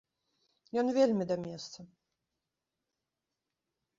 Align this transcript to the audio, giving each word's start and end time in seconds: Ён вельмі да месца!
Ён 0.81 0.87
вельмі 0.97 1.27
да 1.33 1.37
месца! 1.43 1.79